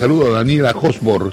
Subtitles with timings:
[0.00, 1.30] Saludo a Daniela Hosbor.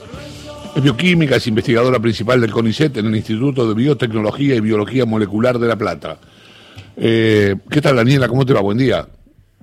[0.76, 5.58] Es bioquímica, es investigadora principal del CONICET en el Instituto de Biotecnología y Biología Molecular
[5.58, 6.20] de La Plata.
[6.98, 8.28] Eh, ¿Qué tal, Daniela?
[8.28, 8.60] ¿Cómo te va?
[8.60, 9.08] Buen día.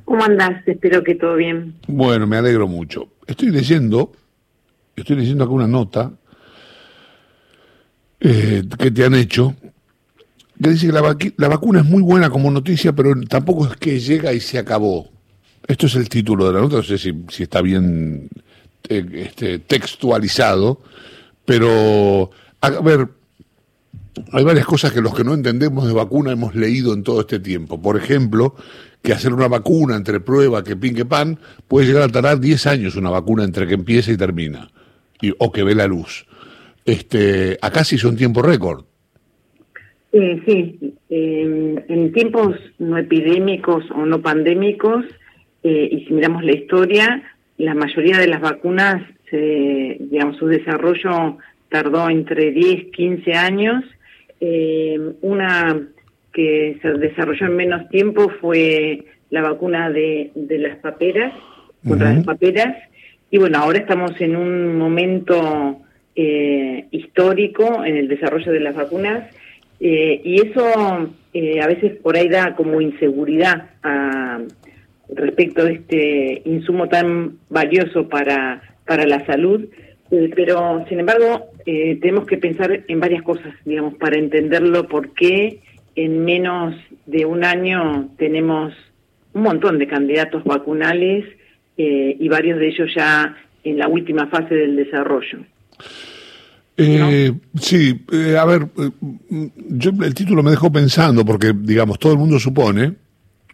[0.06, 0.66] ¿Cómo andás?
[0.66, 1.74] Espero que todo bien.
[1.86, 3.10] Bueno, me alegro mucho.
[3.26, 4.10] Estoy leyendo,
[4.96, 6.10] estoy leyendo acá una nota
[8.20, 9.54] eh, que te han hecho,
[10.62, 14.00] que dice que la, la vacuna es muy buena como noticia, pero tampoco es que
[14.00, 15.10] llega y se acabó.
[15.68, 18.30] Esto es el título de la nota, no sé si, si está bien
[18.86, 20.82] eh, este, textualizado,
[21.46, 22.30] pero
[22.60, 23.08] a ver,
[24.30, 27.40] hay varias cosas que los que no entendemos de vacuna hemos leído en todo este
[27.40, 27.80] tiempo.
[27.80, 28.54] Por ejemplo,
[29.02, 32.96] que hacer una vacuna entre prueba que pinque pan puede llegar a tardar 10 años
[32.96, 34.68] una vacuna entre que empieza y termina,
[35.22, 36.26] y, o que ve la luz.
[36.84, 38.84] Este, acá sí son tiempo récord.
[40.12, 45.06] Eh, sí, en tiempos no epidémicos o no pandémicos,
[45.62, 47.22] eh, y si miramos la historia,
[47.58, 53.84] la mayoría de las vacunas, digamos, su desarrollo tardó entre 10, 15 años.
[54.40, 55.80] Eh, una
[56.32, 61.32] que se desarrolló en menos tiempo fue la vacuna de, las paperas,
[61.86, 62.76] contra las paperas.
[63.30, 65.80] Y bueno, ahora estamos en un momento
[66.14, 69.24] eh, histórico en el desarrollo de las vacunas
[69.80, 74.40] y eso a veces por ahí da como inseguridad a
[75.08, 79.64] respecto de este insumo tan valioso para, para la salud,
[80.10, 85.10] eh, pero sin embargo eh, tenemos que pensar en varias cosas, digamos, para entenderlo, por
[85.14, 85.60] qué
[85.96, 86.74] en menos
[87.06, 88.72] de un año tenemos
[89.32, 91.24] un montón de candidatos vacunales
[91.76, 95.38] eh, y varios de ellos ya en la última fase del desarrollo.
[96.76, 98.04] Sí,
[98.36, 98.62] a ver,
[99.30, 102.94] yo el título me dejó pensando porque, digamos, todo el mundo supone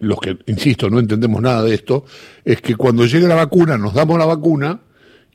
[0.00, 2.04] los que, insisto, no entendemos nada de esto,
[2.44, 4.80] es que cuando llegue la vacuna, nos damos la vacuna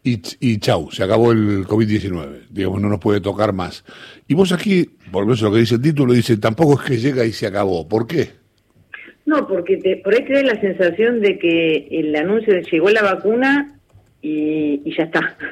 [0.04, 2.48] y, y chau, se acabó el COVID-19.
[2.50, 3.84] Digamos, no nos puede tocar más.
[4.28, 7.26] Y vos aquí, por eso lo que dice el título, dice, tampoco es que llega
[7.26, 7.88] y se acabó.
[7.88, 8.30] ¿Por qué?
[9.26, 12.90] No, porque te, por ahí te da la sensación de que el anuncio de llegó
[12.90, 13.80] la vacuna
[14.22, 15.38] y, ya está.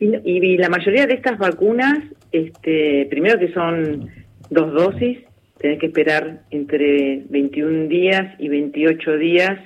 [0.00, 1.98] Y, y, la mayoría de estas vacunas,
[2.32, 4.10] este, primero que son
[4.50, 5.18] dos dosis,
[5.64, 9.58] tenés que esperar entre 21 días y 28 días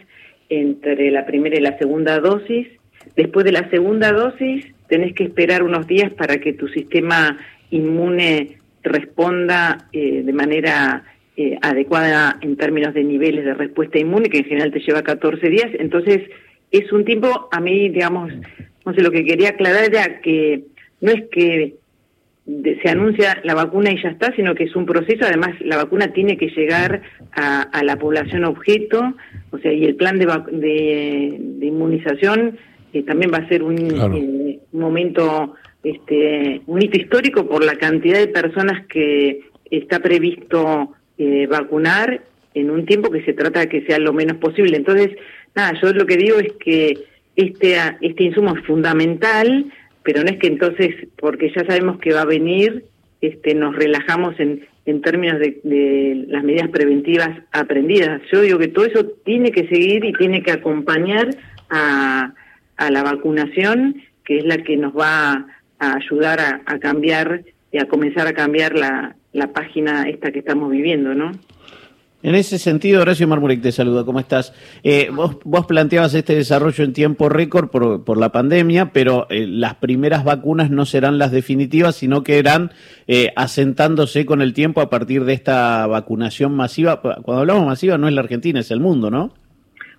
[0.48, 2.69] entre la primera y la segunda dosis.
[3.16, 7.37] Después de la segunda dosis, tenés que esperar unos días para que tu sistema
[7.70, 11.03] inmune responda eh, de manera
[11.37, 15.50] eh, adecuada en términos de niveles de respuesta inmune, que en general te lleva 14
[15.50, 15.70] días.
[15.81, 16.31] Entonces,
[16.70, 18.32] es un tiempo, a mí, digamos,
[18.87, 20.62] no sé, lo que quería aclarar era que
[21.00, 21.75] no es que
[22.82, 25.25] se anuncia la vacuna y ya está, sino que es un proceso.
[25.26, 29.14] Además, la vacuna tiene que llegar a, la población objeto,
[29.50, 32.58] o sea, y el plan de, de, inmunización
[32.92, 38.19] eh, también va a ser un, eh, momento, este, un hito histórico por la cantidad
[38.19, 42.22] de personas que está previsto eh, vacunar
[42.54, 44.76] en un tiempo que se trata de que sea lo menos posible.
[44.76, 45.10] Entonces,
[45.54, 46.98] nada, yo lo que digo es que
[47.37, 49.70] este, este insumo es fundamental
[50.08, 52.86] pero no es que entonces, porque ya sabemos que va a venir,
[53.20, 58.22] este, nos relajamos en, en términos de, las medidas preventivas aprendidas.
[58.32, 61.28] Yo digo que todo eso tiene que seguir y tiene que acompañar
[61.69, 62.32] a,
[62.91, 65.46] la vacunación, que es la que nos va
[65.78, 71.14] a ayudar a, cambiar y a comenzar a cambiar la página esta que estamos viviendo,
[71.14, 71.32] ¿no?
[72.21, 74.53] En ese sentido, Horacio Marmurek te saluda, ¿cómo estás?
[74.83, 79.47] Eh, vos, vos, planteabas este desarrollo en tiempo récord por, por la pandemia, pero eh,
[79.47, 82.73] las primeras vacunas no serán las definitivas, sino que irán
[83.06, 87.01] eh, asentándose con el tiempo a partir de esta vacunación masiva.
[87.01, 89.33] Cuando hablamos masiva no es la Argentina, es el mundo, ¿no?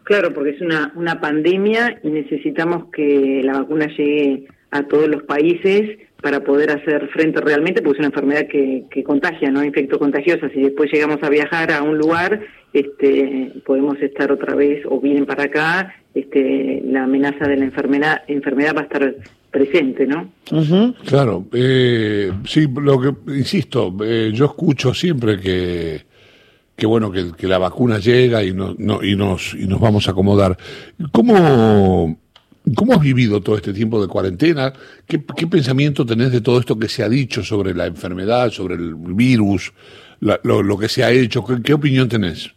[0.03, 5.23] Claro, porque es una, una pandemia y necesitamos que la vacuna llegue a todos los
[5.23, 9.63] países para poder hacer frente realmente, porque es una enfermedad que, que contagia, ¿no?
[9.63, 10.49] Infecto contagiosa.
[10.49, 12.41] Si después llegamos a viajar a un lugar,
[12.73, 18.21] este, podemos estar otra vez o vienen para acá, este, la amenaza de la enfermedad,
[18.27, 19.15] enfermedad va a estar
[19.49, 20.29] presente, ¿no?
[21.05, 26.09] Claro, eh, sí, lo que insisto, eh, yo escucho siempre que
[26.75, 30.07] que bueno que, que la vacuna llega y no, no, y nos y nos vamos
[30.07, 30.57] a acomodar.
[31.11, 32.17] ¿Cómo
[32.75, 34.73] ¿Cómo has vivido todo este tiempo de cuarentena?
[35.07, 38.95] ¿Qué, pensamiento tenés de todo esto que se ha dicho sobre la enfermedad, sobre el
[38.95, 39.73] virus,
[40.19, 41.43] lo, que se ha hecho?
[41.63, 42.53] ¿Qué, opinión tenés?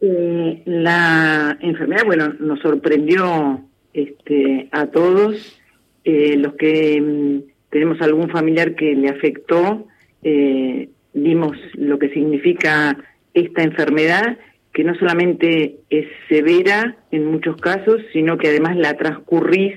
[0.00, 3.60] Eh, la enfermedad, bueno, nos sorprendió
[3.94, 5.58] este, a todos.
[6.04, 9.86] Eh, los que mm, tenemos algún familiar que le afectó,
[10.22, 12.96] eh, vimos lo que significa
[13.34, 14.38] esta enfermedad
[14.72, 19.74] que no solamente es severa en muchos casos, sino que además la transcurrís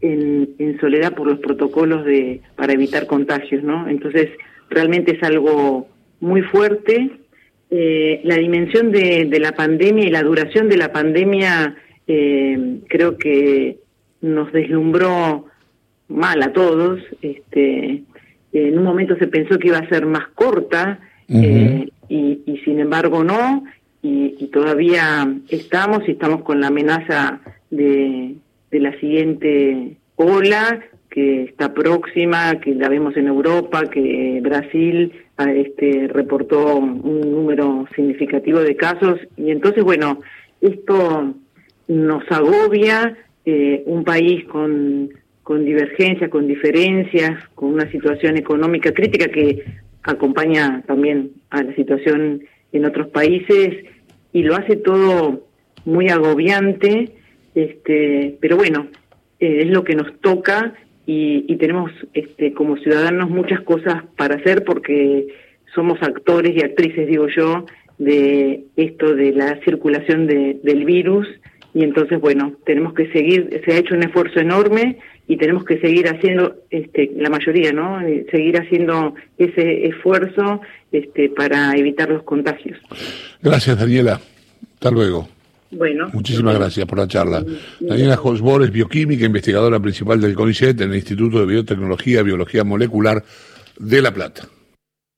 [0.00, 3.88] en, en, soledad por los protocolos de para evitar contagios, ¿no?
[3.88, 4.30] Entonces,
[4.70, 5.88] realmente es algo
[6.20, 7.10] muy fuerte.
[7.70, 11.76] Eh, la dimensión de, de, la pandemia y la duración de la pandemia
[12.06, 13.78] eh, creo que
[14.20, 15.46] nos deslumbró
[16.08, 17.00] mal a todos.
[17.22, 18.02] Este,
[18.52, 22.78] en un momento se pensó que iba a ser más corta eh, y, y, sin
[22.78, 23.64] embargo no.
[24.02, 27.40] Y, todavía estamos y estamos con la amenaza
[27.70, 28.36] de,
[28.70, 35.52] de la siguiente ola que está próxima, que la vemos en Europa, que Brasil ah,
[35.52, 39.18] este, reportó un número significativo de casos.
[39.36, 40.20] Y entonces bueno
[40.60, 41.34] esto
[41.88, 45.10] nos agobia eh, un país con
[45.46, 49.62] con divergencias, con diferencias, con una situación económica crítica que
[50.02, 52.42] acompaña también a la situación
[52.76, 53.84] en otros países
[54.32, 55.46] y lo hace todo
[55.84, 57.10] muy agobiante,
[57.54, 58.88] este, pero bueno,
[59.40, 60.74] eh, es lo que nos toca
[61.06, 65.28] y, y, tenemos este, como ciudadanos muchas cosas para hacer porque
[65.74, 67.66] somos actores y actrices, digo yo,
[67.98, 71.28] de esto de la circulación de, del virus
[71.72, 75.78] y entonces, bueno, tenemos que seguir, se ha hecho un esfuerzo enorme y tenemos que
[75.80, 78.00] seguir haciendo, este, la mayoría, ¿no?
[78.00, 80.60] Eh, seguir haciendo ese esfuerzo
[80.92, 82.78] este, para evitar los contagios.
[83.42, 84.20] Gracias, Daniela.
[84.74, 85.28] Hasta luego.
[85.70, 86.08] Bueno.
[86.12, 87.44] Muchísimas gracias por la charla.
[87.80, 92.62] Daniela Hosbor es bioquímica, investigadora principal del CONICET en el Instituto de Biotecnología y Biología
[92.62, 93.22] Molecular
[93.78, 94.48] de La Plata.